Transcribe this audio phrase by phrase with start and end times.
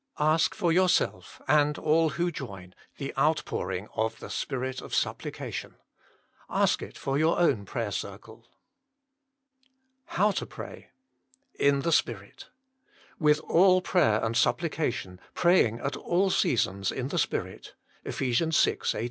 [0.17, 5.75] Ask for yourself, and all wlio join, the outpouring of the Spirit of Supplication.
[6.49, 8.47] Ask it for your own prayer circle.
[10.17, 10.85] now TO PRAT.
[11.59, 12.49] In tlje Spirit
[13.19, 18.39] "With all prayer and supplication, praying at all seasons in tl e Spirit." EPH.
[18.39, 18.71] vi.
[18.71, 18.81] 18.